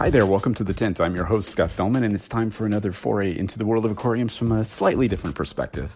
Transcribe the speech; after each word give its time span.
Hi 0.00 0.08
there, 0.08 0.24
welcome 0.24 0.54
to 0.54 0.64
The 0.64 0.72
Tint. 0.72 0.98
I'm 0.98 1.14
your 1.14 1.26
host, 1.26 1.50
Scott 1.50 1.68
Fellman, 1.68 2.04
and 2.04 2.14
it's 2.14 2.26
time 2.26 2.48
for 2.48 2.64
another 2.64 2.90
foray 2.90 3.36
into 3.36 3.58
the 3.58 3.66
world 3.66 3.84
of 3.84 3.90
aquariums 3.90 4.34
from 4.34 4.50
a 4.50 4.64
slightly 4.64 5.08
different 5.08 5.36
perspective. 5.36 5.94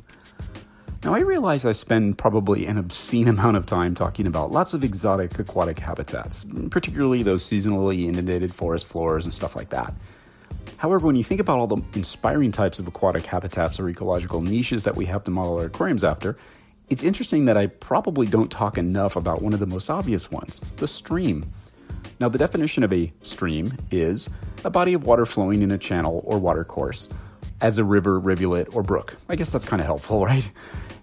Now, 1.02 1.14
I 1.14 1.20
realize 1.20 1.64
I 1.64 1.72
spend 1.72 2.18
probably 2.18 2.66
an 2.66 2.76
obscene 2.76 3.28
amount 3.34 3.56
of 3.56 3.64
time 3.64 3.94
talking 3.94 4.26
about 4.26 4.52
lots 4.52 4.74
of 4.74 4.84
exotic 4.84 5.38
aquatic 5.38 5.78
habitats, 5.78 6.44
particularly 6.68 7.22
those 7.22 7.44
seasonally 7.44 8.04
inundated 8.04 8.54
forest 8.54 8.86
floors 8.88 9.24
and 9.24 9.32
stuff 9.32 9.56
like 9.56 9.70
that. 9.70 9.94
However, 10.76 11.06
when 11.06 11.16
you 11.16 11.24
think 11.24 11.40
about 11.40 11.58
all 11.58 11.66
the 11.66 11.82
inspiring 11.94 12.52
types 12.52 12.78
of 12.78 12.86
aquatic 12.86 13.24
habitats 13.24 13.80
or 13.80 13.88
ecological 13.88 14.42
niches 14.42 14.82
that 14.82 14.96
we 14.96 15.06
have 15.06 15.24
to 15.24 15.30
model 15.30 15.56
our 15.56 15.64
aquariums 15.64 16.04
after, 16.04 16.36
it's 16.90 17.02
interesting 17.02 17.46
that 17.46 17.56
I 17.56 17.68
probably 17.68 18.26
don't 18.26 18.52
talk 18.52 18.76
enough 18.76 19.16
about 19.16 19.40
one 19.40 19.54
of 19.54 19.60
the 19.60 19.66
most 19.66 19.88
obvious 19.88 20.30
ones 20.30 20.60
the 20.76 20.88
stream. 20.88 21.50
Now, 22.20 22.28
the 22.28 22.38
definition 22.38 22.82
of 22.82 22.92
a 22.92 23.12
stream 23.22 23.76
is 23.90 24.28
a 24.64 24.70
body 24.70 24.94
of 24.94 25.04
water 25.04 25.26
flowing 25.26 25.62
in 25.62 25.70
a 25.70 25.78
channel 25.78 26.22
or 26.24 26.38
watercourse, 26.38 27.08
as 27.60 27.78
a 27.78 27.84
river, 27.84 28.18
rivulet, 28.18 28.74
or 28.74 28.82
brook. 28.82 29.16
I 29.28 29.36
guess 29.36 29.50
that's 29.50 29.64
kind 29.64 29.80
of 29.80 29.86
helpful, 29.86 30.24
right? 30.26 30.48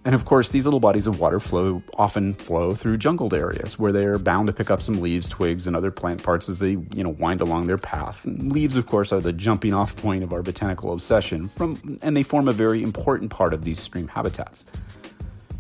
And 0.04 0.16
of 0.16 0.26
course, 0.26 0.50
these 0.50 0.66
little 0.66 0.80
bodies 0.80 1.06
of 1.06 1.20
water 1.20 1.40
flow 1.40 1.84
often 1.96 2.34
flow 2.34 2.74
through 2.74 2.98
jungled 2.98 3.36
areas 3.36 3.78
where 3.78 3.92
they're 3.92 4.18
bound 4.18 4.48
to 4.48 4.54
pick 4.54 4.72
up 4.72 4.82
some 4.82 5.00
leaves, 5.00 5.28
twigs, 5.28 5.68
and 5.68 5.76
other 5.76 5.92
plant 5.92 6.24
parts 6.24 6.50
as 6.50 6.58
they, 6.58 6.72
you 6.72 7.04
know, 7.04 7.10
wind 7.10 7.40
along 7.40 7.68
their 7.68 7.78
path. 7.78 8.26
And 8.26 8.52
leaves, 8.52 8.78
of 8.78 8.88
course, 8.88 9.12
are 9.12 9.20
the 9.20 9.32
jumping 9.32 9.76
off 9.76 9.96
point 9.96 10.24
of 10.24 10.34
our 10.34 10.42
botanical 10.42 10.92
obsession 10.92 11.50
from 11.50 12.00
and 12.02 12.18
they 12.18 12.24
form 12.24 12.48
a 12.48 12.52
very 12.52 12.82
important 12.82 13.30
part 13.30 13.54
of 13.54 13.64
these 13.64 13.80
stream 13.80 14.08
habitats. 14.08 14.66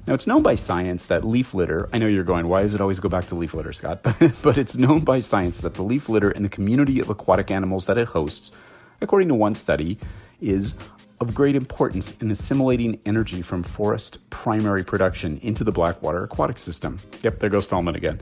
Now, 0.07 0.15
it's 0.15 0.25
known 0.25 0.41
by 0.41 0.55
science 0.55 1.05
that 1.05 1.23
leaf 1.23 1.53
litter, 1.53 1.87
I 1.93 1.99
know 1.99 2.07
you're 2.07 2.23
going, 2.23 2.47
why 2.47 2.63
does 2.63 2.73
it 2.73 2.81
always 2.81 2.99
go 2.99 3.07
back 3.07 3.27
to 3.27 3.35
leaf 3.35 3.53
litter, 3.53 3.71
Scott? 3.71 4.01
But, 4.41 4.57
it's 4.57 4.75
known 4.75 5.01
by 5.01 5.19
science 5.19 5.59
that 5.59 5.75
the 5.75 5.83
leaf 5.83 6.09
litter 6.09 6.31
and 6.31 6.43
the 6.43 6.49
community 6.49 6.99
of 6.99 7.09
aquatic 7.09 7.51
animals 7.51 7.85
that 7.85 7.99
it 7.99 8.07
hosts, 8.07 8.51
according 8.99 9.27
to 9.27 9.35
one 9.35 9.53
study, 9.53 9.99
is 10.39 10.75
of 11.19 11.35
great 11.35 11.55
importance 11.55 12.15
in 12.19 12.31
assimilating 12.31 12.99
energy 13.05 13.43
from 13.43 13.61
forest 13.61 14.27
primary 14.31 14.83
production 14.83 15.37
into 15.43 15.63
the 15.63 15.71
Blackwater 15.71 16.23
aquatic 16.23 16.57
system. 16.57 16.99
Yep, 17.21 17.37
there 17.37 17.49
goes 17.51 17.67
Fellman 17.67 17.95
again. 17.95 18.19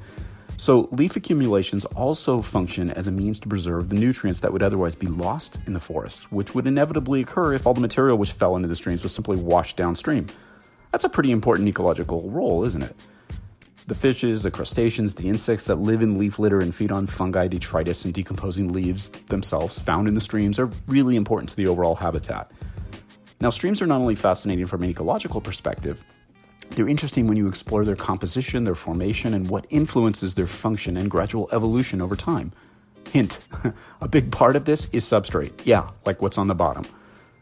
So, 0.58 0.89
leaf 0.91 1.16
accumulations 1.16 1.86
also 1.86 2.41
function 2.41 2.91
as 2.91 3.08
a 3.08 3.11
means 3.11 3.39
to 3.39 3.47
preserve 3.47 3.88
the 3.88 3.95
nutrients 3.95 4.41
that 4.41 4.52
would 4.52 4.61
otherwise 4.61 4.95
be 4.95 5.08
lost 5.08 5.59
in 5.66 5.71
the 5.71 5.80
forest, 5.80 6.30
which 6.30 6.53
would 6.53 6.67
inevitably 6.67 7.21
occur 7.21 7.53
if 7.53 7.66
all 7.66 7.73
the 7.73 7.80
material 7.80 8.17
which 8.17 8.33
fell 8.33 8.58
into 8.58 8.67
the 8.67 8.75
streams 8.75 9.02
was 9.02 9.14
simply 9.14 9.38
washed 9.38 9.77
downstream. 9.77 10.27
That's 10.91 11.03
a 11.03 11.09
pretty 11.09 11.31
important 11.31 11.69
ecological 11.69 12.29
role, 12.29 12.63
isn't 12.65 12.81
it? 12.81 12.95
The 13.87 13.95
fishes, 13.95 14.43
the 14.43 14.51
crustaceans, 14.51 15.15
the 15.15 15.29
insects 15.29 15.65
that 15.65 15.79
live 15.79 16.01
in 16.01 16.17
leaf 16.17 16.37
litter 16.37 16.59
and 16.59 16.73
feed 16.73 16.91
on 16.91 17.07
fungi, 17.07 17.47
detritus, 17.47 18.05
and 18.05 18.13
decomposing 18.13 18.71
leaves 18.71 19.09
themselves 19.27 19.79
found 19.79 20.07
in 20.07 20.13
the 20.13 20.21
streams 20.21 20.59
are 20.59 20.69
really 20.87 21.15
important 21.15 21.49
to 21.49 21.55
the 21.55 21.67
overall 21.67 21.95
habitat. 21.95 22.51
Now, 23.41 23.49
streams 23.49 23.81
are 23.81 23.87
not 23.87 24.01
only 24.01 24.15
fascinating 24.15 24.67
from 24.67 24.83
an 24.83 24.89
ecological 24.89 25.41
perspective, 25.41 26.03
they're 26.71 26.87
interesting 26.87 27.27
when 27.27 27.37
you 27.37 27.47
explore 27.47 27.83
their 27.83 27.95
composition, 27.95 28.64
their 28.64 28.75
formation, 28.75 29.33
and 29.33 29.49
what 29.49 29.65
influences 29.69 30.35
their 30.35 30.47
function 30.47 30.97
and 30.97 31.09
gradual 31.09 31.49
evolution 31.52 32.02
over 32.02 32.15
time. 32.15 32.52
Hint 33.11 33.39
a 34.02 34.08
big 34.08 34.31
part 34.31 34.55
of 34.55 34.65
this 34.65 34.87
is 34.91 35.03
substrate. 35.03 35.65
Yeah, 35.65 35.89
like 36.05 36.21
what's 36.21 36.37
on 36.37 36.47
the 36.47 36.53
bottom. 36.53 36.83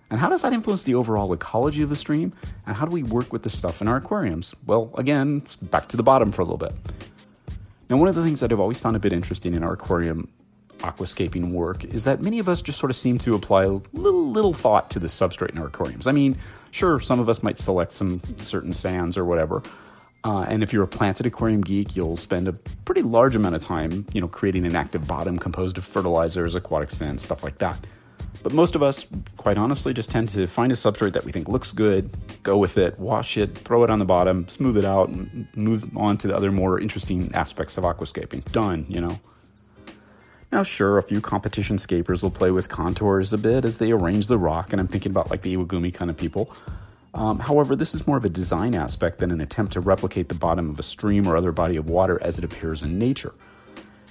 And 0.10 0.20
how 0.20 0.30
does 0.30 0.42
that 0.42 0.54
influence 0.54 0.84
the 0.84 0.96
overall 0.96 1.34
ecology 1.34 1.82
of 1.82 1.90
the 1.90 1.96
stream? 1.96 2.34
And 2.66 2.76
how 2.76 2.86
do 2.86 2.92
we 2.92 3.04
work 3.04 3.34
with 3.34 3.44
the 3.44 3.50
stuff 3.50 3.82
in 3.82 3.88
our 3.88 3.98
aquariums? 3.98 4.56
Well, 4.66 4.92
again, 4.98 5.42
it's 5.44 5.56
back 5.56 5.90
to 5.90 5.98
the 5.98 6.04
bottom 6.04 6.32
for 6.32 6.42
a 6.42 6.46
little 6.46 6.58
bit. 6.58 6.74
Now, 7.90 7.98
one 7.98 8.08
of 8.08 8.16
the 8.16 8.24
things 8.24 8.40
that 8.40 8.52
I've 8.52 8.60
always 8.60 8.80
found 8.80 8.96
a 8.96 9.00
bit 9.00 9.14
interesting 9.14 9.54
in 9.54 9.64
our 9.64 9.74
aquarium 9.74 10.30
aquascaping 10.80 11.52
work 11.52 11.84
is 11.86 12.04
that 12.04 12.22
many 12.22 12.40
of 12.40 12.48
us 12.48 12.62
just 12.62 12.78
sort 12.78 12.90
of 12.90 12.96
seem 12.96 13.18
to 13.18 13.34
apply 13.34 13.64
a 13.64 13.80
little, 13.94 14.30
little 14.32 14.54
thought 14.54 14.92
to 14.92 15.00
the 15.00 15.08
substrate 15.08 15.52
in 15.52 15.58
our 15.58 15.68
aquariums. 15.68 16.08
I 16.08 16.12
mean, 16.12 16.38
sure, 16.72 17.00
some 17.00 17.20
of 17.20 17.30
us 17.30 17.42
might 17.42 17.60
select 17.60 17.94
some 17.94 18.22
certain 18.40 18.74
sands 18.74 19.18
or 19.18 19.26
whatever. 19.26 19.64
Uh, 20.24 20.42
and 20.42 20.64
if 20.64 20.74
you're 20.74 20.84
a 20.84 20.88
planted 20.88 21.26
aquarium 21.26 21.62
geek, 21.62 21.96
you'll 21.96 22.18
spend 22.18 22.48
a 22.48 22.54
pretty 22.54 23.02
large 23.02 23.36
amount 23.36 23.56
of 23.56 23.64
time, 23.64 24.06
you 24.14 24.20
know, 24.20 24.28
creating 24.28 24.66
an 24.66 24.76
active 24.76 25.08
bottom 25.08 25.40
composed 25.40 25.78
of 25.78 25.86
fertilizers, 25.86 26.54
aquatic 26.56 26.92
sand, 26.92 27.22
stuff 27.22 27.44
like 27.44 27.58
that. 27.60 27.80
But 28.48 28.54
most 28.54 28.76
of 28.76 28.82
us, 28.82 29.06
quite 29.36 29.58
honestly, 29.58 29.94
just 29.94 30.10
tend 30.10 30.30
to 30.30 30.48
find 30.48 30.72
a 30.72 30.76
substrate 30.76 31.12
that 31.12 31.26
we 31.26 31.34
think 31.34 31.50
looks 31.50 31.74
good, 31.74 32.10
go 32.44 32.58
with 32.58 32.78
it, 32.78 32.98
wash 32.98 33.36
it, 33.36 33.54
throw 33.58 33.84
it 33.84 33.90
on 33.90 34.00
the 34.00 34.06
bottom, 34.06 34.48
smooth 34.48 34.78
it 34.78 34.86
out, 34.86 35.10
and 35.10 35.50
move 35.54 35.98
on 35.98 36.18
to 36.20 36.28
the 36.30 36.34
other 36.34 36.50
more 36.50 36.80
interesting 36.80 37.30
aspects 37.34 37.78
of 37.78 37.84
aquascaping. 37.84 38.50
Done, 38.54 38.86
you 38.88 39.02
know. 39.02 39.20
Now, 40.50 40.64
sure, 40.64 40.98
a 40.98 41.04
few 41.04 41.20
competition 41.20 41.78
scapers 41.78 42.24
will 42.24 42.32
play 42.32 42.52
with 42.52 42.70
contours 42.70 43.34
a 43.34 43.38
bit 43.38 43.66
as 43.66 43.80
they 43.80 43.92
arrange 43.92 44.28
the 44.28 44.38
rock, 44.38 44.72
and 44.72 44.80
I'm 44.80 44.88
thinking 44.88 45.12
about 45.12 45.30
like 45.30 45.42
the 45.42 45.54
Iwagumi 45.58 45.94
kind 45.94 46.10
of 46.10 46.16
people. 46.16 46.50
Um, 47.14 47.40
however, 47.40 47.76
this 47.76 47.94
is 47.94 48.08
more 48.08 48.16
of 48.16 48.24
a 48.24 48.30
design 48.30 48.76
aspect 48.76 49.20
than 49.20 49.32
an 49.32 49.42
attempt 49.42 49.74
to 49.74 49.82
replicate 49.82 50.30
the 50.30 50.36
bottom 50.36 50.70
of 50.70 50.80
a 50.80 50.84
stream 50.84 51.28
or 51.28 51.36
other 51.36 51.52
body 51.52 51.76
of 51.76 51.90
water 51.90 52.18
as 52.24 52.38
it 52.38 52.46
appears 52.46 52.82
in 52.82 52.98
nature. 52.98 53.34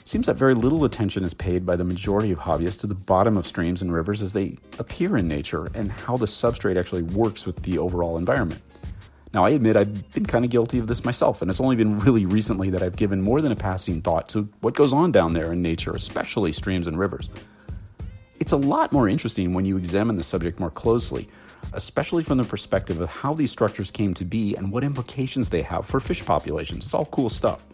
Seems 0.06 0.26
that 0.26 0.36
very 0.36 0.54
little 0.54 0.84
attention 0.84 1.24
is 1.24 1.34
paid 1.34 1.66
by 1.66 1.74
the 1.74 1.82
majority 1.82 2.30
of 2.30 2.38
hobbyists 2.38 2.80
to 2.82 2.86
the 2.86 2.94
bottom 2.94 3.36
of 3.36 3.44
streams 3.44 3.82
and 3.82 3.92
rivers 3.92 4.22
as 4.22 4.32
they 4.32 4.56
appear 4.78 5.16
in 5.16 5.26
nature 5.26 5.68
and 5.74 5.90
how 5.90 6.16
the 6.16 6.26
substrate 6.26 6.78
actually 6.78 7.02
works 7.02 7.44
with 7.44 7.60
the 7.64 7.76
overall 7.78 8.16
environment. 8.16 8.62
Now, 9.34 9.44
I 9.44 9.50
admit 9.50 9.76
I've 9.76 10.12
been 10.12 10.24
kind 10.24 10.44
of 10.44 10.52
guilty 10.52 10.78
of 10.78 10.86
this 10.86 11.04
myself, 11.04 11.42
and 11.42 11.50
it's 11.50 11.58
only 11.58 11.74
been 11.74 11.98
really 11.98 12.24
recently 12.24 12.70
that 12.70 12.84
I've 12.84 12.94
given 12.94 13.20
more 13.20 13.40
than 13.40 13.50
a 13.50 13.56
passing 13.56 14.00
thought 14.00 14.28
to 14.28 14.48
what 14.60 14.76
goes 14.76 14.92
on 14.92 15.10
down 15.10 15.32
there 15.32 15.52
in 15.52 15.60
nature, 15.60 15.90
especially 15.90 16.52
streams 16.52 16.86
and 16.86 16.96
rivers. 16.96 17.28
It's 18.38 18.52
a 18.52 18.56
lot 18.56 18.92
more 18.92 19.08
interesting 19.08 19.54
when 19.54 19.64
you 19.64 19.76
examine 19.76 20.14
the 20.14 20.22
subject 20.22 20.60
more 20.60 20.70
closely, 20.70 21.28
especially 21.72 22.22
from 22.22 22.38
the 22.38 22.44
perspective 22.44 23.00
of 23.00 23.10
how 23.10 23.34
these 23.34 23.50
structures 23.50 23.90
came 23.90 24.14
to 24.14 24.24
be 24.24 24.54
and 24.54 24.70
what 24.70 24.84
implications 24.84 25.50
they 25.50 25.62
have 25.62 25.84
for 25.84 25.98
fish 25.98 26.24
populations. 26.24 26.84
It's 26.84 26.94
all 26.94 27.06
cool 27.06 27.28
stuff. 27.28 27.64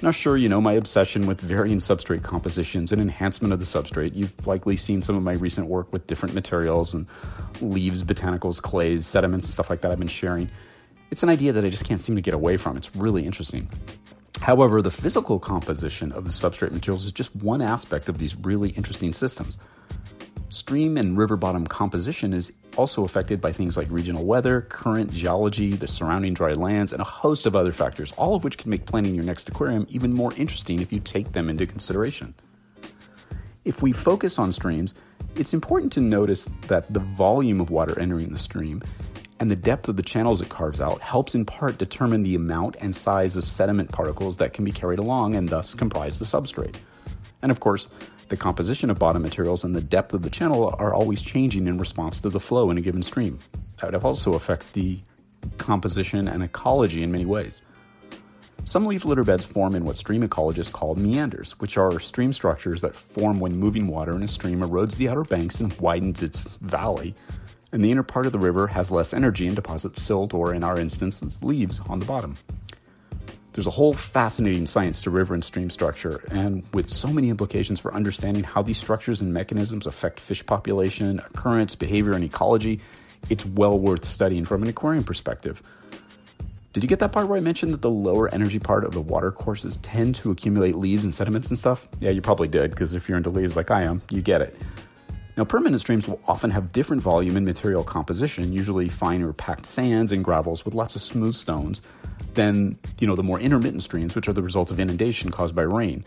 Now, 0.00 0.12
sure, 0.12 0.36
you 0.36 0.48
know 0.48 0.60
my 0.60 0.74
obsession 0.74 1.26
with 1.26 1.40
varying 1.40 1.78
substrate 1.78 2.22
compositions 2.22 2.92
and 2.92 3.02
enhancement 3.02 3.52
of 3.52 3.58
the 3.58 3.66
substrate. 3.66 4.14
You've 4.14 4.46
likely 4.46 4.76
seen 4.76 5.02
some 5.02 5.16
of 5.16 5.24
my 5.24 5.32
recent 5.32 5.66
work 5.66 5.92
with 5.92 6.06
different 6.06 6.36
materials 6.36 6.94
and 6.94 7.06
leaves, 7.60 8.04
botanicals, 8.04 8.62
clays, 8.62 9.06
sediments, 9.06 9.48
stuff 9.48 9.68
like 9.68 9.80
that 9.80 9.90
I've 9.90 9.98
been 9.98 10.06
sharing. 10.06 10.50
It's 11.10 11.24
an 11.24 11.28
idea 11.28 11.52
that 11.52 11.64
I 11.64 11.70
just 11.70 11.84
can't 11.84 12.00
seem 12.00 12.14
to 12.14 12.22
get 12.22 12.32
away 12.32 12.56
from. 12.56 12.76
It's 12.76 12.94
really 12.94 13.26
interesting. 13.26 13.68
However, 14.40 14.82
the 14.82 14.90
physical 14.92 15.40
composition 15.40 16.12
of 16.12 16.22
the 16.22 16.30
substrate 16.30 16.70
materials 16.70 17.04
is 17.04 17.12
just 17.12 17.34
one 17.34 17.60
aspect 17.60 18.08
of 18.08 18.18
these 18.18 18.36
really 18.36 18.70
interesting 18.70 19.12
systems. 19.12 19.58
Stream 20.50 20.96
and 20.96 21.18
river 21.18 21.36
bottom 21.36 21.66
composition 21.66 22.32
is 22.32 22.52
also 22.76 23.04
affected 23.04 23.38
by 23.38 23.52
things 23.52 23.76
like 23.76 23.86
regional 23.90 24.24
weather, 24.24 24.62
current 24.62 25.12
geology, 25.12 25.72
the 25.72 25.86
surrounding 25.86 26.32
dry 26.32 26.54
lands, 26.54 26.92
and 26.94 27.02
a 27.02 27.04
host 27.04 27.44
of 27.44 27.54
other 27.54 27.72
factors, 27.72 28.12
all 28.12 28.34
of 28.34 28.44
which 28.44 28.56
can 28.56 28.70
make 28.70 28.86
planning 28.86 29.14
your 29.14 29.24
next 29.24 29.48
aquarium 29.48 29.86
even 29.90 30.14
more 30.14 30.32
interesting 30.36 30.80
if 30.80 30.90
you 30.90 31.00
take 31.00 31.32
them 31.32 31.50
into 31.50 31.66
consideration. 31.66 32.34
If 33.66 33.82
we 33.82 33.92
focus 33.92 34.38
on 34.38 34.52
streams, 34.52 34.94
it's 35.36 35.52
important 35.52 35.92
to 35.92 36.00
notice 36.00 36.46
that 36.68 36.90
the 36.94 37.00
volume 37.00 37.60
of 37.60 37.68
water 37.68 37.98
entering 38.00 38.32
the 38.32 38.38
stream 38.38 38.82
and 39.40 39.50
the 39.50 39.56
depth 39.56 39.88
of 39.88 39.96
the 39.96 40.02
channels 40.02 40.40
it 40.40 40.48
carves 40.48 40.80
out 40.80 41.02
helps 41.02 41.34
in 41.34 41.44
part 41.44 41.76
determine 41.76 42.22
the 42.22 42.34
amount 42.34 42.76
and 42.80 42.96
size 42.96 43.36
of 43.36 43.44
sediment 43.44 43.92
particles 43.92 44.38
that 44.38 44.54
can 44.54 44.64
be 44.64 44.72
carried 44.72 44.98
along 44.98 45.34
and 45.34 45.50
thus 45.50 45.74
comprise 45.74 46.18
the 46.18 46.24
substrate. 46.24 46.76
And 47.42 47.52
of 47.52 47.60
course, 47.60 47.88
the 48.28 48.36
composition 48.36 48.90
of 48.90 48.98
bottom 48.98 49.22
materials 49.22 49.64
and 49.64 49.74
the 49.74 49.80
depth 49.80 50.12
of 50.14 50.22
the 50.22 50.30
channel 50.30 50.74
are 50.78 50.94
always 50.94 51.22
changing 51.22 51.66
in 51.66 51.78
response 51.78 52.20
to 52.20 52.28
the 52.28 52.40
flow 52.40 52.70
in 52.70 52.78
a 52.78 52.80
given 52.80 53.02
stream. 53.02 53.38
That 53.80 53.94
also 54.04 54.34
affects 54.34 54.68
the 54.68 55.00
composition 55.56 56.28
and 56.28 56.42
ecology 56.42 57.02
in 57.02 57.12
many 57.12 57.24
ways. 57.24 57.62
Some 58.64 58.86
leaf 58.86 59.04
litter 59.04 59.24
beds 59.24 59.46
form 59.46 59.74
in 59.74 59.84
what 59.84 59.96
stream 59.96 60.28
ecologists 60.28 60.70
call 60.70 60.94
meanders, 60.94 61.52
which 61.58 61.78
are 61.78 61.98
stream 62.00 62.34
structures 62.34 62.82
that 62.82 62.94
form 62.94 63.40
when 63.40 63.56
moving 63.56 63.86
water 63.88 64.14
in 64.14 64.22
a 64.22 64.28
stream 64.28 64.60
erodes 64.60 64.96
the 64.96 65.08
outer 65.08 65.22
banks 65.22 65.60
and 65.60 65.72
widens 65.80 66.22
its 66.22 66.40
valley, 66.40 67.14
and 67.72 67.82
the 67.82 67.90
inner 67.90 68.02
part 68.02 68.26
of 68.26 68.32
the 68.32 68.38
river 68.38 68.66
has 68.66 68.90
less 68.90 69.14
energy 69.14 69.46
and 69.46 69.56
deposits 69.56 70.02
silt 70.02 70.34
or, 70.34 70.52
in 70.52 70.64
our 70.64 70.78
instance, 70.78 71.22
leaves 71.42 71.80
on 71.88 71.98
the 71.98 72.04
bottom. 72.04 72.36
There's 73.58 73.66
a 73.66 73.70
whole 73.70 73.92
fascinating 73.92 74.66
science 74.66 75.02
to 75.02 75.10
river 75.10 75.34
and 75.34 75.42
stream 75.42 75.68
structure, 75.68 76.22
and 76.30 76.62
with 76.72 76.88
so 76.88 77.08
many 77.08 77.28
implications 77.28 77.80
for 77.80 77.92
understanding 77.92 78.44
how 78.44 78.62
these 78.62 78.78
structures 78.78 79.20
and 79.20 79.34
mechanisms 79.34 79.84
affect 79.84 80.20
fish 80.20 80.46
population, 80.46 81.18
occurrence, 81.18 81.74
behavior, 81.74 82.12
and 82.12 82.22
ecology, 82.22 82.80
it's 83.30 83.44
well 83.44 83.76
worth 83.76 84.04
studying 84.04 84.44
from 84.44 84.62
an 84.62 84.68
aquarium 84.68 85.02
perspective. 85.02 85.60
Did 86.72 86.84
you 86.84 86.88
get 86.88 87.00
that 87.00 87.10
part 87.10 87.26
where 87.26 87.36
I 87.36 87.40
mentioned 87.40 87.72
that 87.72 87.82
the 87.82 87.90
lower 87.90 88.32
energy 88.32 88.60
part 88.60 88.84
of 88.84 88.92
the 88.92 89.00
water 89.00 89.32
courses 89.32 89.78
tend 89.78 90.14
to 90.14 90.30
accumulate 90.30 90.76
leaves 90.76 91.02
and 91.02 91.12
sediments 91.12 91.48
and 91.48 91.58
stuff? 91.58 91.88
Yeah, 91.98 92.10
you 92.10 92.22
probably 92.22 92.46
did, 92.46 92.70
because 92.70 92.94
if 92.94 93.08
you're 93.08 93.18
into 93.18 93.30
leaves 93.30 93.56
like 93.56 93.72
I 93.72 93.82
am, 93.82 94.02
you 94.12 94.22
get 94.22 94.40
it. 94.40 94.56
Now, 95.36 95.44
permanent 95.44 95.80
streams 95.80 96.06
will 96.06 96.20
often 96.28 96.52
have 96.52 96.70
different 96.70 97.02
volume 97.02 97.36
and 97.36 97.44
material 97.44 97.82
composition, 97.82 98.52
usually 98.52 98.88
finer 98.88 99.32
packed 99.32 99.66
sands 99.66 100.12
and 100.12 100.24
gravels 100.24 100.64
with 100.64 100.74
lots 100.74 100.94
of 100.94 101.02
smooth 101.02 101.34
stones, 101.34 101.82
than 102.38 102.78
you 103.00 103.06
know 103.06 103.16
the 103.16 103.22
more 103.24 103.40
intermittent 103.40 103.82
streams, 103.82 104.14
which 104.14 104.28
are 104.28 104.32
the 104.32 104.42
result 104.42 104.70
of 104.70 104.78
inundation 104.78 105.30
caused 105.30 105.56
by 105.56 105.62
rain. 105.62 106.04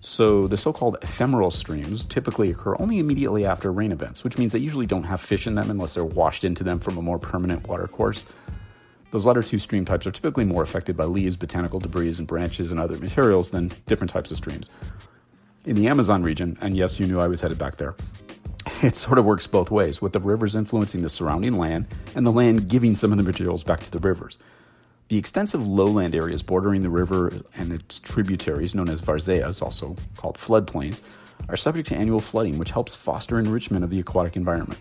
So 0.00 0.48
the 0.48 0.56
so-called 0.56 0.98
ephemeral 1.00 1.50
streams 1.50 2.04
typically 2.04 2.50
occur 2.50 2.74
only 2.78 2.98
immediately 2.98 3.46
after 3.46 3.72
rain 3.72 3.92
events, 3.92 4.22
which 4.24 4.36
means 4.36 4.52
they 4.52 4.58
usually 4.58 4.84
don't 4.84 5.04
have 5.04 5.20
fish 5.20 5.46
in 5.46 5.54
them 5.54 5.70
unless 5.70 5.94
they're 5.94 6.04
washed 6.04 6.44
into 6.44 6.64
them 6.64 6.78
from 6.80 6.98
a 6.98 7.02
more 7.02 7.18
permanent 7.18 7.66
water 7.68 7.86
course. 7.86 8.26
Those 9.12 9.24
latter 9.24 9.44
two 9.44 9.60
stream 9.60 9.84
types 9.84 10.06
are 10.06 10.10
typically 10.10 10.44
more 10.44 10.62
affected 10.62 10.96
by 10.96 11.04
leaves, 11.04 11.36
botanical 11.36 11.78
debris, 11.78 12.16
and 12.18 12.26
branches 12.26 12.72
and 12.72 12.80
other 12.80 12.98
materials 12.98 13.50
than 13.50 13.70
different 13.86 14.10
types 14.10 14.32
of 14.32 14.36
streams. 14.36 14.68
In 15.64 15.76
the 15.76 15.86
Amazon 15.86 16.24
region, 16.24 16.58
and 16.60 16.76
yes, 16.76 16.98
you 16.98 17.06
knew 17.06 17.20
I 17.20 17.28
was 17.28 17.40
headed 17.40 17.58
back 17.58 17.76
there, 17.76 17.94
it 18.82 18.96
sort 18.96 19.18
of 19.18 19.24
works 19.24 19.46
both 19.46 19.70
ways, 19.70 20.02
with 20.02 20.12
the 20.12 20.20
rivers 20.20 20.56
influencing 20.56 21.02
the 21.02 21.08
surrounding 21.08 21.56
land 21.56 21.86
and 22.16 22.26
the 22.26 22.32
land 22.32 22.68
giving 22.68 22.96
some 22.96 23.12
of 23.12 23.18
the 23.18 23.24
materials 23.24 23.62
back 23.62 23.80
to 23.84 23.90
the 23.90 24.00
rivers. 24.00 24.36
The 25.08 25.18
extensive 25.18 25.66
lowland 25.66 26.14
areas 26.14 26.42
bordering 26.42 26.82
the 26.82 26.88
river 26.88 27.42
and 27.54 27.72
its 27.72 27.98
tributaries, 27.98 28.74
known 28.74 28.88
as 28.88 29.02
varzeas, 29.02 29.60
also 29.60 29.96
called 30.16 30.38
floodplains, 30.38 31.00
are 31.48 31.56
subject 31.56 31.88
to 31.88 31.96
annual 31.96 32.20
flooding, 32.20 32.56
which 32.56 32.70
helps 32.70 32.94
foster 32.94 33.38
enrichment 33.38 33.84
of 33.84 33.90
the 33.90 34.00
aquatic 34.00 34.34
environment. 34.34 34.80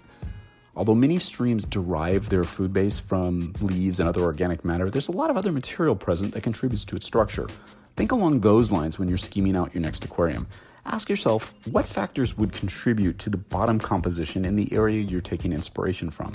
Although 0.75 0.95
many 0.95 1.19
streams 1.19 1.65
derive 1.65 2.29
their 2.29 2.45
food 2.45 2.73
base 2.73 2.99
from 2.99 3.53
leaves 3.59 3.99
and 3.99 4.07
other 4.07 4.21
organic 4.21 4.63
matter, 4.63 4.89
there's 4.89 5.09
a 5.09 5.11
lot 5.11 5.29
of 5.29 5.37
other 5.37 5.51
material 5.51 5.95
present 5.95 6.33
that 6.33 6.41
contributes 6.41 6.85
to 6.85 6.95
its 6.95 7.05
structure. 7.05 7.47
Think 7.95 8.11
along 8.11 8.39
those 8.39 8.71
lines 8.71 8.97
when 8.97 9.07
you're 9.07 9.17
scheming 9.17 9.55
out 9.55 9.73
your 9.75 9.81
next 9.81 10.05
aquarium. 10.05 10.47
Ask 10.85 11.09
yourself 11.09 11.53
what 11.69 11.85
factors 11.85 12.37
would 12.37 12.53
contribute 12.53 13.19
to 13.19 13.29
the 13.29 13.37
bottom 13.37 13.77
composition 13.77 14.45
in 14.45 14.55
the 14.55 14.73
area 14.73 15.01
you're 15.01 15.21
taking 15.21 15.53
inspiration 15.53 16.09
from. 16.09 16.33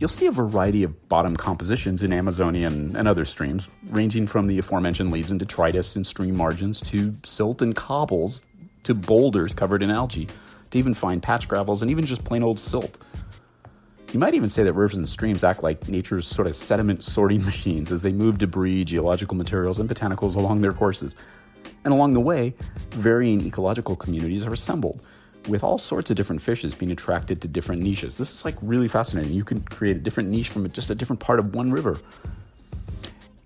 You'll 0.00 0.08
see 0.08 0.24
a 0.24 0.32
variety 0.32 0.82
of 0.82 1.10
bottom 1.10 1.36
compositions 1.36 2.02
in 2.02 2.10
Amazonian 2.10 2.96
and 2.96 3.06
other 3.06 3.26
streams, 3.26 3.68
ranging 3.90 4.26
from 4.26 4.46
the 4.46 4.58
aforementioned 4.58 5.12
leaves 5.12 5.30
and 5.30 5.38
detritus 5.38 5.94
in 5.94 6.04
stream 6.04 6.34
margins 6.34 6.80
to 6.88 7.12
silt 7.22 7.60
and 7.60 7.76
cobbles 7.76 8.42
to 8.84 8.94
boulders 8.94 9.52
covered 9.52 9.82
in 9.82 9.90
algae 9.90 10.26
to 10.70 10.78
even 10.78 10.94
fine 10.94 11.20
patch 11.20 11.48
gravels 11.48 11.82
and 11.82 11.90
even 11.90 12.06
just 12.06 12.24
plain 12.24 12.42
old 12.42 12.58
silt. 12.58 12.96
You 14.10 14.18
might 14.18 14.32
even 14.32 14.48
say 14.48 14.62
that 14.62 14.72
rivers 14.72 14.96
and 14.96 15.06
streams 15.06 15.44
act 15.44 15.62
like 15.62 15.86
nature's 15.86 16.26
sort 16.26 16.48
of 16.48 16.56
sediment 16.56 17.04
sorting 17.04 17.44
machines 17.44 17.92
as 17.92 18.00
they 18.00 18.12
move 18.12 18.38
debris, 18.38 18.86
geological 18.86 19.36
materials, 19.36 19.80
and 19.80 19.88
botanicals 19.88 20.34
along 20.34 20.62
their 20.62 20.72
courses. 20.72 21.14
And 21.84 21.92
along 21.92 22.14
the 22.14 22.20
way, 22.20 22.54
varying 22.92 23.46
ecological 23.46 23.96
communities 23.96 24.46
are 24.46 24.52
assembled, 24.54 25.04
with 25.48 25.64
all 25.64 25.78
sorts 25.78 26.10
of 26.10 26.16
different 26.16 26.42
fishes 26.42 26.74
being 26.74 26.92
attracted 26.92 27.40
to 27.42 27.48
different 27.48 27.82
niches. 27.82 28.16
This 28.16 28.32
is 28.32 28.44
like 28.44 28.56
really 28.60 28.88
fascinating. 28.88 29.32
You 29.32 29.44
can 29.44 29.60
create 29.62 29.96
a 29.96 30.00
different 30.00 30.28
niche 30.28 30.48
from 30.48 30.70
just 30.72 30.90
a 30.90 30.94
different 30.94 31.20
part 31.20 31.38
of 31.38 31.54
one 31.54 31.70
river. 31.70 31.98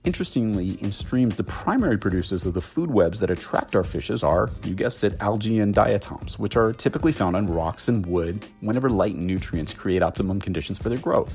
Interestingly, 0.04 0.72
in 0.82 0.92
streams, 0.92 1.36
the 1.36 1.44
primary 1.44 1.96
producers 1.96 2.44
of 2.44 2.52
the 2.52 2.60
food 2.60 2.90
webs 2.90 3.20
that 3.20 3.30
attract 3.30 3.74
our 3.74 3.82
fishes 3.82 4.22
are, 4.22 4.50
you 4.62 4.74
guessed 4.74 5.02
it, 5.02 5.16
algae 5.20 5.60
and 5.60 5.72
diatoms, 5.72 6.38
which 6.38 6.56
are 6.56 6.74
typically 6.74 7.10
found 7.10 7.34
on 7.34 7.46
rocks 7.46 7.88
and 7.88 8.04
wood 8.04 8.44
whenever 8.60 8.90
light 8.90 9.14
and 9.14 9.26
nutrients 9.26 9.72
create 9.72 10.02
optimum 10.02 10.42
conditions 10.42 10.78
for 10.78 10.90
their 10.90 10.98
growth. 10.98 11.34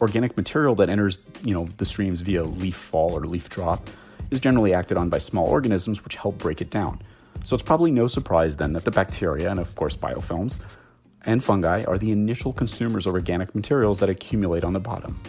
Organic 0.00 0.36
material 0.36 0.76
that 0.76 0.88
enters, 0.88 1.18
you 1.42 1.52
know, 1.52 1.66
the 1.78 1.84
streams 1.84 2.20
via 2.20 2.44
leaf 2.44 2.76
fall 2.76 3.12
or 3.12 3.26
leaf 3.26 3.48
drop 3.48 3.90
is 4.30 4.38
generally 4.38 4.72
acted 4.72 4.96
on 4.96 5.08
by 5.08 5.18
small 5.18 5.48
organisms 5.48 6.04
which 6.04 6.14
help 6.14 6.38
break 6.38 6.60
it 6.60 6.70
down. 6.70 7.02
So 7.50 7.56
it's 7.56 7.64
probably 7.64 7.90
no 7.90 8.06
surprise 8.06 8.54
then 8.54 8.74
that 8.74 8.84
the 8.84 8.92
bacteria 8.92 9.50
and 9.50 9.58
of 9.58 9.74
course 9.74 9.96
biofilms 9.96 10.54
and 11.22 11.42
fungi 11.42 11.82
are 11.82 11.98
the 11.98 12.12
initial 12.12 12.52
consumers 12.52 13.08
of 13.08 13.14
organic 13.14 13.56
materials 13.56 13.98
that 13.98 14.08
accumulate 14.08 14.62
on 14.62 14.72
the 14.72 14.78
bottom 14.78 15.20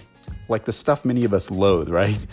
like 0.47 0.65
the 0.65 0.71
stuff 0.71 1.03
many 1.03 1.23
of 1.23 1.33
us 1.33 1.50
loathe, 1.50 1.89
right? 1.89 2.23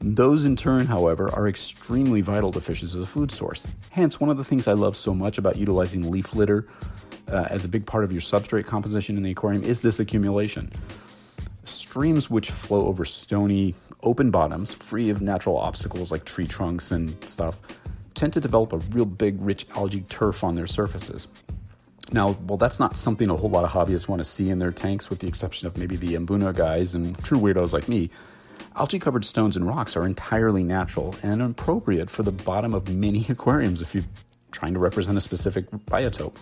Those 0.00 0.44
in 0.44 0.56
turn, 0.56 0.84
however, 0.84 1.32
are 1.32 1.48
extremely 1.48 2.20
vital 2.20 2.52
to 2.52 2.60
fishes 2.60 2.94
as 2.94 3.02
a 3.02 3.06
food 3.06 3.32
source. 3.32 3.66
Hence, 3.88 4.20
one 4.20 4.28
of 4.28 4.36
the 4.36 4.44
things 4.44 4.68
I 4.68 4.74
love 4.74 4.94
so 4.94 5.14
much 5.14 5.38
about 5.38 5.56
utilizing 5.56 6.10
leaf 6.10 6.34
litter 6.34 6.68
uh, 7.28 7.46
as 7.48 7.64
a 7.64 7.68
big 7.68 7.86
part 7.86 8.04
of 8.04 8.12
your 8.12 8.20
substrate 8.20 8.66
composition 8.66 9.16
in 9.16 9.22
the 9.22 9.30
aquarium 9.30 9.62
is 9.62 9.80
this 9.80 10.00
accumulation. 10.00 10.70
Streams 11.64 12.28
which 12.28 12.50
flow 12.50 12.86
over 12.88 13.06
stony, 13.06 13.74
open 14.02 14.30
bottoms, 14.30 14.74
free 14.74 15.08
of 15.08 15.22
natural 15.22 15.56
obstacles 15.56 16.12
like 16.12 16.26
tree 16.26 16.46
trunks 16.46 16.90
and 16.90 17.16
stuff, 17.24 17.56
tend 18.14 18.32
to 18.32 18.40
develop 18.40 18.72
a 18.72 18.78
real 18.78 19.04
big, 19.04 19.40
rich 19.40 19.66
algae 19.74 20.02
turf 20.02 20.44
on 20.44 20.54
their 20.54 20.66
surfaces. 20.66 21.28
Now, 22.12 22.36
well, 22.46 22.58
that's 22.58 22.78
not 22.78 22.96
something 22.96 23.30
a 23.30 23.36
whole 23.36 23.50
lot 23.50 23.64
of 23.64 23.70
hobbyists 23.70 24.08
want 24.08 24.20
to 24.20 24.24
see 24.24 24.50
in 24.50 24.58
their 24.58 24.72
tanks, 24.72 25.08
with 25.08 25.20
the 25.20 25.26
exception 25.26 25.66
of 25.66 25.76
maybe 25.76 25.96
the 25.96 26.14
Mbuna 26.14 26.54
guys 26.54 26.94
and 26.94 27.18
true 27.24 27.38
weirdos 27.38 27.72
like 27.72 27.88
me. 27.88 28.10
Algae 28.76 28.98
covered 28.98 29.24
stones 29.24 29.56
and 29.56 29.66
rocks 29.66 29.96
are 29.96 30.04
entirely 30.04 30.62
natural 30.62 31.14
and 31.22 31.40
appropriate 31.40 32.10
for 32.10 32.22
the 32.22 32.32
bottom 32.32 32.74
of 32.74 32.88
many 32.88 33.24
aquariums 33.28 33.82
if 33.82 33.94
you're 33.94 34.04
trying 34.52 34.74
to 34.74 34.80
represent 34.80 35.16
a 35.16 35.20
specific 35.20 35.70
biotope. 35.70 36.36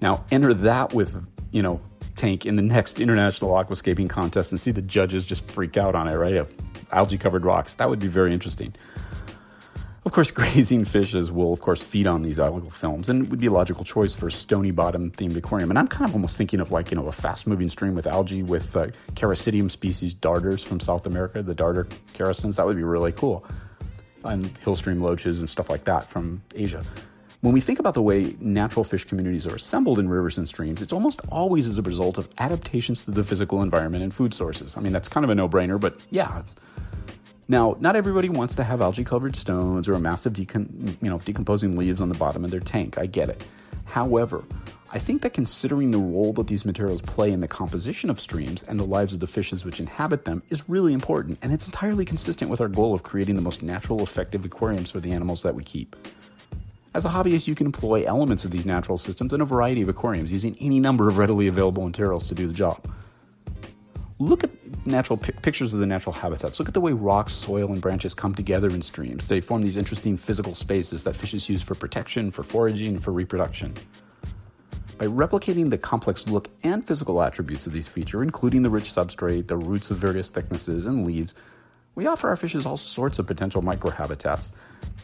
Now, 0.00 0.24
enter 0.30 0.54
that 0.54 0.94
with, 0.94 1.14
you 1.50 1.62
know, 1.62 1.80
tank 2.16 2.46
in 2.46 2.56
the 2.56 2.62
next 2.62 3.00
international 3.00 3.50
aquascaping 3.52 4.08
contest 4.08 4.52
and 4.52 4.60
see 4.60 4.70
the 4.70 4.82
judges 4.82 5.24
just 5.26 5.50
freak 5.50 5.76
out 5.76 5.94
on 5.94 6.08
it, 6.08 6.14
right? 6.14 6.46
Algae 6.90 7.18
covered 7.18 7.44
rocks. 7.44 7.74
That 7.74 7.88
would 7.88 8.00
be 8.00 8.08
very 8.08 8.32
interesting. 8.32 8.74
Of 10.12 10.16
course, 10.16 10.30
grazing 10.42 10.84
fishes 10.84 11.32
will, 11.32 11.54
of 11.54 11.62
course, 11.62 11.82
feed 11.82 12.06
on 12.06 12.20
these 12.20 12.38
films, 12.70 13.08
and 13.08 13.24
it 13.24 13.30
would 13.30 13.40
be 13.40 13.46
a 13.46 13.50
logical 13.50 13.82
choice 13.82 14.14
for 14.14 14.26
a 14.26 14.30
stony 14.30 14.70
bottom 14.70 15.10
themed 15.10 15.34
aquarium. 15.36 15.70
And 15.70 15.78
I'm 15.78 15.88
kind 15.88 16.06
of 16.06 16.14
almost 16.14 16.36
thinking 16.36 16.60
of 16.60 16.70
like, 16.70 16.90
you 16.90 16.98
know, 16.98 17.06
a 17.06 17.12
fast 17.12 17.46
moving 17.46 17.70
stream 17.70 17.94
with 17.94 18.06
algae 18.06 18.42
with 18.42 18.76
uh, 18.76 18.88
Characidium 19.14 19.70
species 19.70 20.12
darters 20.12 20.62
from 20.62 20.80
South 20.80 21.06
America, 21.06 21.42
the 21.42 21.54
darter 21.54 21.84
characins. 22.12 22.56
That 22.56 22.66
would 22.66 22.76
be 22.76 22.82
really 22.82 23.12
cool. 23.12 23.46
And 24.22 24.54
hill 24.58 24.76
stream 24.76 25.00
loaches 25.00 25.40
and 25.40 25.48
stuff 25.48 25.70
like 25.70 25.84
that 25.84 26.10
from 26.10 26.42
Asia. 26.54 26.84
When 27.40 27.54
we 27.54 27.62
think 27.62 27.78
about 27.78 27.94
the 27.94 28.02
way 28.02 28.36
natural 28.38 28.84
fish 28.84 29.04
communities 29.04 29.46
are 29.46 29.54
assembled 29.54 29.98
in 29.98 30.10
rivers 30.10 30.36
and 30.36 30.46
streams, 30.46 30.82
it's 30.82 30.92
almost 30.92 31.22
always 31.30 31.66
as 31.66 31.78
a 31.78 31.82
result 31.82 32.18
of 32.18 32.28
adaptations 32.36 33.06
to 33.06 33.12
the 33.12 33.24
physical 33.24 33.62
environment 33.62 34.04
and 34.04 34.12
food 34.12 34.34
sources. 34.34 34.76
I 34.76 34.80
mean, 34.80 34.92
that's 34.92 35.08
kind 35.08 35.24
of 35.24 35.30
a 35.30 35.34
no 35.34 35.48
brainer, 35.48 35.80
but 35.80 35.96
yeah, 36.10 36.42
now, 37.52 37.76
not 37.80 37.94
everybody 37.96 38.30
wants 38.30 38.54
to 38.54 38.64
have 38.64 38.80
algae 38.80 39.04
covered 39.04 39.36
stones 39.36 39.86
or 39.86 39.92
a 39.92 40.00
massive 40.00 40.32
decom- 40.32 40.96
you 41.02 41.10
know, 41.10 41.18
decomposing 41.18 41.76
leaves 41.76 42.00
on 42.00 42.08
the 42.08 42.16
bottom 42.16 42.44
of 42.44 42.50
their 42.50 42.60
tank. 42.60 42.96
I 42.96 43.04
get 43.04 43.28
it. 43.28 43.46
However, 43.84 44.42
I 44.90 44.98
think 44.98 45.20
that 45.20 45.34
considering 45.34 45.90
the 45.90 45.98
role 45.98 46.32
that 46.32 46.46
these 46.46 46.64
materials 46.64 47.02
play 47.02 47.30
in 47.30 47.40
the 47.40 47.48
composition 47.48 48.08
of 48.08 48.18
streams 48.18 48.62
and 48.62 48.80
the 48.80 48.84
lives 48.84 49.12
of 49.12 49.20
the 49.20 49.26
fishes 49.26 49.66
which 49.66 49.80
inhabit 49.80 50.24
them 50.24 50.42
is 50.48 50.66
really 50.66 50.94
important, 50.94 51.38
and 51.42 51.52
it's 51.52 51.66
entirely 51.66 52.06
consistent 52.06 52.50
with 52.50 52.62
our 52.62 52.68
goal 52.68 52.94
of 52.94 53.02
creating 53.02 53.34
the 53.34 53.42
most 53.42 53.62
natural, 53.62 54.02
effective 54.02 54.46
aquariums 54.46 54.90
for 54.90 55.00
the 55.00 55.12
animals 55.12 55.42
that 55.42 55.54
we 55.54 55.62
keep. 55.62 55.94
As 56.94 57.04
a 57.04 57.10
hobbyist, 57.10 57.46
you 57.46 57.54
can 57.54 57.66
employ 57.66 58.04
elements 58.04 58.46
of 58.46 58.50
these 58.50 58.64
natural 58.64 58.96
systems 58.96 59.34
in 59.34 59.42
a 59.42 59.46
variety 59.46 59.82
of 59.82 59.90
aquariums 59.90 60.32
using 60.32 60.56
any 60.58 60.80
number 60.80 61.06
of 61.06 61.18
readily 61.18 61.48
available 61.48 61.84
materials 61.84 62.28
to 62.28 62.34
do 62.34 62.46
the 62.46 62.54
job 62.54 62.82
look 64.28 64.44
at 64.44 64.50
natural 64.86 65.16
pictures 65.16 65.74
of 65.74 65.80
the 65.80 65.86
natural 65.86 66.12
habitats. 66.12 66.58
Look 66.58 66.68
at 66.68 66.74
the 66.74 66.80
way 66.80 66.92
rocks, 66.92 67.32
soil, 67.32 67.72
and 67.72 67.80
branches 67.80 68.14
come 68.14 68.34
together 68.34 68.68
in 68.68 68.82
streams. 68.82 69.26
They 69.26 69.40
form 69.40 69.62
these 69.62 69.76
interesting 69.76 70.16
physical 70.16 70.54
spaces 70.54 71.04
that 71.04 71.16
fishes 71.16 71.48
use 71.48 71.62
for 71.62 71.74
protection, 71.74 72.30
for 72.30 72.42
foraging, 72.42 72.94
and 72.94 73.02
for 73.02 73.12
reproduction. 73.12 73.74
By 74.98 75.06
replicating 75.06 75.70
the 75.70 75.78
complex 75.78 76.28
look 76.28 76.48
and 76.62 76.86
physical 76.86 77.22
attributes 77.22 77.66
of 77.66 77.72
these 77.72 77.88
features, 77.88 78.22
including 78.22 78.62
the 78.62 78.70
rich 78.70 78.84
substrate, 78.84 79.48
the 79.48 79.56
roots 79.56 79.90
of 79.90 79.98
various 79.98 80.30
thicknesses, 80.30 80.86
and 80.86 81.06
leaves, 81.06 81.34
we 81.94 82.06
offer 82.06 82.28
our 82.28 82.36
fishes 82.36 82.64
all 82.64 82.76
sorts 82.76 83.18
of 83.18 83.26
potential 83.26 83.62
microhabitats. 83.62 84.52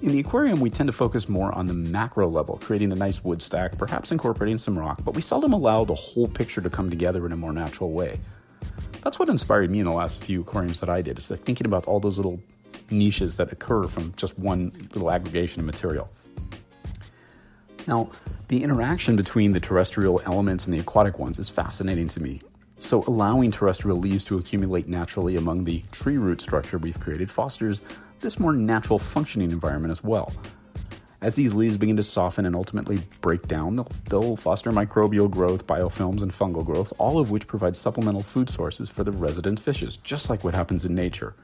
In 0.00 0.12
the 0.12 0.20
aquarium, 0.20 0.60
we 0.60 0.70
tend 0.70 0.86
to 0.86 0.92
focus 0.92 1.28
more 1.28 1.52
on 1.52 1.66
the 1.66 1.74
macro 1.74 2.28
level, 2.28 2.58
creating 2.58 2.92
a 2.92 2.96
nice 2.96 3.22
wood 3.24 3.42
stack, 3.42 3.76
perhaps 3.76 4.12
incorporating 4.12 4.58
some 4.58 4.78
rock, 4.78 5.00
but 5.04 5.14
we 5.14 5.20
seldom 5.20 5.52
allow 5.52 5.84
the 5.84 5.94
whole 5.94 6.28
picture 6.28 6.60
to 6.60 6.70
come 6.70 6.88
together 6.88 7.26
in 7.26 7.32
a 7.32 7.36
more 7.36 7.52
natural 7.52 7.90
way 7.90 8.18
that's 9.02 9.18
what 9.18 9.28
inspired 9.28 9.70
me 9.70 9.80
in 9.80 9.86
the 9.86 9.92
last 9.92 10.24
few 10.24 10.40
aquariums 10.40 10.80
that 10.80 10.88
I 10.88 11.00
did. 11.00 11.18
Is 11.18 11.28
thinking 11.28 11.66
about 11.66 11.86
all 11.86 12.00
those 12.00 12.18
little 12.18 12.40
niches 12.90 13.36
that 13.36 13.52
occur 13.52 13.84
from 13.84 14.12
just 14.16 14.38
one 14.38 14.72
little 14.92 15.10
aggregation 15.10 15.60
of 15.60 15.66
material. 15.66 16.08
Now, 17.86 18.10
the 18.48 18.62
interaction 18.62 19.16
between 19.16 19.52
the 19.52 19.60
terrestrial 19.60 20.20
elements 20.26 20.66
and 20.66 20.74
the 20.74 20.78
aquatic 20.78 21.18
ones 21.18 21.38
is 21.38 21.48
fascinating 21.48 22.08
to 22.08 22.22
me. 22.22 22.40
So, 22.80 23.02
allowing 23.06 23.50
terrestrial 23.50 23.98
leaves 23.98 24.24
to 24.24 24.38
accumulate 24.38 24.88
naturally 24.88 25.36
among 25.36 25.64
the 25.64 25.82
tree 25.90 26.18
root 26.18 26.40
structure 26.40 26.78
we've 26.78 27.00
created 27.00 27.30
fosters 27.30 27.82
this 28.20 28.38
more 28.38 28.52
natural 28.52 28.98
functioning 28.98 29.50
environment 29.50 29.90
as 29.92 30.02
well. 30.02 30.32
As 31.20 31.34
these 31.34 31.52
leaves 31.52 31.76
begin 31.76 31.96
to 31.96 32.02
soften 32.04 32.46
and 32.46 32.54
ultimately 32.54 33.02
break 33.20 33.48
down, 33.48 33.74
they'll, 33.74 33.90
they'll, 34.08 34.36
foster 34.36 34.70
microbial 34.70 35.28
growth, 35.28 35.66
biofilms, 35.66 36.22
and 36.22 36.30
fungal 36.30 36.64
growth, 36.64 36.92
all 36.98 37.18
of 37.18 37.32
which 37.32 37.48
provide 37.48 37.74
supplemental 37.74 38.22
food 38.22 38.48
sources 38.48 38.88
for 38.88 39.02
the 39.02 39.10
resident 39.10 39.58
fishes, 39.58 39.96
just 39.96 40.30
like 40.30 40.44
what 40.44 40.54
happens 40.54 40.84
in 40.84 40.94
nature. 40.94 41.34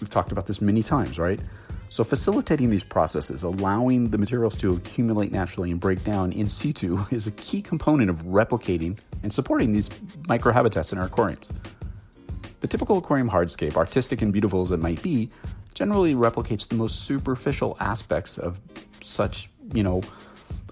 We've 0.00 0.08
talked 0.08 0.30
about 0.30 0.46
this 0.46 0.60
many 0.60 0.84
times, 0.84 1.18
right? 1.18 1.40
So, 1.88 2.04
facilitating 2.04 2.70
these 2.70 2.84
processes, 2.84 3.42
allowing 3.42 4.10
the 4.10 4.18
materials 4.18 4.54
to 4.58 4.74
accumulate 4.74 5.32
naturally 5.32 5.72
and 5.72 5.80
break 5.80 6.04
down 6.04 6.30
in 6.30 6.48
situ, 6.48 6.98
is 7.10 7.26
a 7.26 7.32
key 7.32 7.60
component 7.60 8.10
of 8.10 8.18
replicating 8.18 8.98
and 9.24 9.32
supporting 9.32 9.72
these 9.72 9.88
microhabitats 10.28 10.92
in 10.92 10.98
our 10.98 11.06
aquariums. 11.06 11.50
The 12.60 12.66
typical 12.66 12.98
aquarium 12.98 13.30
hardscape, 13.30 13.76
artistic 13.76 14.22
and 14.22 14.32
beautiful 14.32 14.62
as 14.62 14.72
it 14.72 14.80
might 14.80 15.02
be, 15.02 15.30
generally 15.74 16.14
replicates 16.14 16.66
the 16.66 16.74
most 16.74 17.04
superficial 17.04 17.76
aspects 17.78 18.36
of 18.38 18.58
such, 19.02 19.48
you 19.72 19.82
know, 19.82 20.02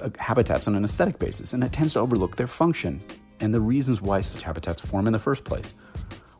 uh, 0.00 0.10
habitats 0.18 0.66
on 0.66 0.74
an 0.74 0.84
aesthetic 0.84 1.18
basis, 1.18 1.52
and 1.52 1.62
it 1.62 1.72
tends 1.72 1.92
to 1.92 2.00
overlook 2.00 2.36
their 2.36 2.48
function 2.48 3.02
and 3.40 3.54
the 3.54 3.60
reasons 3.60 4.00
why 4.00 4.20
such 4.20 4.42
habitats 4.42 4.82
form 4.82 5.06
in 5.06 5.12
the 5.12 5.18
first 5.18 5.44
place. 5.44 5.74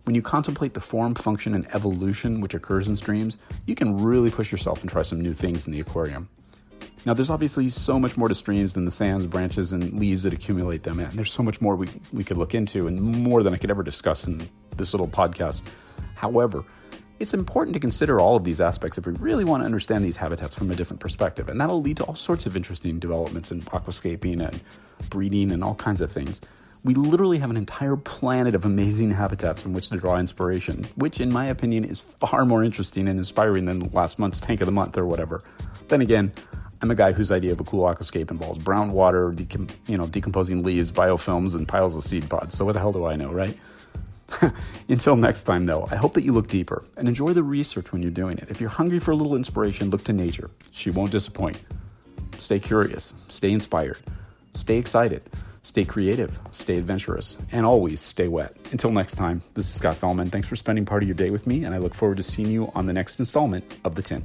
When 0.04 0.14
you 0.14 0.22
contemplate 0.22 0.74
the 0.74 0.80
form, 0.80 1.14
function, 1.14 1.54
and 1.54 1.66
evolution 1.74 2.40
which 2.40 2.54
occurs 2.54 2.88
in 2.88 2.96
streams, 2.96 3.38
you 3.66 3.74
can 3.74 3.96
really 3.96 4.30
push 4.30 4.52
yourself 4.52 4.80
and 4.80 4.90
try 4.90 5.02
some 5.02 5.20
new 5.20 5.34
things 5.34 5.66
in 5.66 5.72
the 5.72 5.80
aquarium. 5.80 6.28
Now, 7.04 7.14
there's 7.14 7.30
obviously 7.30 7.68
so 7.70 8.00
much 8.00 8.16
more 8.16 8.28
to 8.28 8.34
streams 8.34 8.72
than 8.72 8.84
the 8.84 8.90
sands, 8.90 9.26
branches, 9.26 9.72
and 9.72 9.98
leaves 9.98 10.24
that 10.24 10.32
accumulate 10.32 10.82
them, 10.82 10.98
and 10.98 11.12
there's 11.12 11.32
so 11.32 11.42
much 11.42 11.60
more 11.60 11.76
we, 11.76 11.88
we 12.12 12.24
could 12.24 12.36
look 12.36 12.54
into, 12.54 12.88
and 12.88 13.00
more 13.00 13.42
than 13.42 13.54
I 13.54 13.58
could 13.58 13.70
ever 13.70 13.84
discuss 13.84 14.26
in 14.26 14.48
this 14.76 14.92
little 14.92 15.08
podcast. 15.08 15.64
However, 16.14 16.64
it's 17.18 17.34
important 17.34 17.74
to 17.74 17.80
consider 17.80 18.20
all 18.20 18.36
of 18.36 18.44
these 18.44 18.60
aspects 18.60 18.98
if 18.98 19.06
we 19.06 19.12
really 19.14 19.44
want 19.44 19.62
to 19.62 19.64
understand 19.64 20.04
these 20.04 20.16
habitats 20.16 20.54
from 20.54 20.70
a 20.70 20.74
different 20.74 21.00
perspective, 21.00 21.48
and 21.48 21.60
that'll 21.60 21.80
lead 21.80 21.96
to 21.98 22.04
all 22.04 22.14
sorts 22.14 22.46
of 22.46 22.56
interesting 22.56 22.98
developments 22.98 23.50
in 23.50 23.62
aquascaping 23.62 24.46
and 24.46 24.60
breeding 25.10 25.52
and 25.52 25.64
all 25.64 25.74
kinds 25.74 26.00
of 26.00 26.12
things 26.12 26.40
we 26.86 26.94
literally 26.94 27.38
have 27.38 27.50
an 27.50 27.56
entire 27.56 27.96
planet 27.96 28.54
of 28.54 28.64
amazing 28.64 29.10
habitats 29.10 29.60
from 29.60 29.72
which 29.72 29.88
to 29.88 29.96
draw 29.96 30.18
inspiration, 30.18 30.86
which, 30.94 31.20
in 31.20 31.32
my 31.32 31.46
opinion, 31.46 31.84
is 31.84 32.00
far 32.00 32.44
more 32.44 32.62
interesting 32.62 33.08
and 33.08 33.18
inspiring 33.18 33.64
than 33.64 33.90
last 33.92 34.20
month's 34.20 34.38
Tank 34.38 34.60
of 34.60 34.66
the 34.66 34.72
Month 34.72 34.96
or 34.96 35.04
whatever. 35.04 35.42
Then 35.88 36.00
again, 36.00 36.32
I'm 36.80 36.92
a 36.92 36.94
guy 36.94 37.10
whose 37.10 37.32
idea 37.32 37.50
of 37.50 37.58
a 37.58 37.64
cool 37.64 37.92
aquascape 37.92 38.30
involves 38.30 38.60
brown 38.60 38.92
water, 38.92 39.32
decom- 39.32 39.74
you 39.88 39.96
know, 39.96 40.06
decomposing 40.06 40.62
leaves, 40.62 40.92
biofilms, 40.92 41.56
and 41.56 41.66
piles 41.66 41.96
of 41.96 42.04
seed 42.04 42.30
pods. 42.30 42.56
So 42.56 42.64
what 42.64 42.74
the 42.74 42.78
hell 42.78 42.92
do 42.92 43.04
I 43.04 43.16
know, 43.16 43.32
right? 43.32 43.58
Until 44.88 45.16
next 45.16 45.44
time, 45.44 45.66
though, 45.66 45.88
I 45.90 45.96
hope 45.96 46.14
that 46.14 46.24
you 46.24 46.32
look 46.32 46.48
deeper 46.48 46.84
and 46.96 47.08
enjoy 47.08 47.32
the 47.32 47.42
research 47.42 47.92
when 47.92 48.02
you're 48.02 48.10
doing 48.10 48.38
it. 48.38 48.48
If 48.48 48.60
you're 48.60 48.70
hungry 48.70 48.98
for 48.98 49.12
a 49.12 49.16
little 49.16 49.36
inspiration, 49.36 49.90
look 49.90 50.04
to 50.04 50.12
nature. 50.12 50.50
She 50.72 50.90
won't 50.90 51.12
disappoint. 51.12 51.60
Stay 52.38 52.58
curious, 52.58 53.14
stay 53.28 53.52
inspired, 53.52 53.98
stay 54.54 54.76
excited. 54.76 55.22
Stay 55.66 55.84
creative, 55.84 56.38
stay 56.52 56.78
adventurous, 56.78 57.36
and 57.50 57.66
always 57.66 58.00
stay 58.00 58.28
wet. 58.28 58.54
Until 58.70 58.92
next 58.92 59.14
time, 59.14 59.42
this 59.54 59.68
is 59.68 59.74
Scott 59.74 59.96
Fellman. 59.96 60.30
Thanks 60.30 60.46
for 60.46 60.54
spending 60.54 60.84
part 60.84 61.02
of 61.02 61.08
your 61.08 61.16
day 61.16 61.30
with 61.30 61.44
me, 61.44 61.64
and 61.64 61.74
I 61.74 61.78
look 61.78 61.92
forward 61.92 62.18
to 62.18 62.22
seeing 62.22 62.52
you 62.52 62.70
on 62.76 62.86
the 62.86 62.92
next 62.92 63.18
installment 63.18 63.64
of 63.82 63.96
The 63.96 64.02
Tint. 64.02 64.22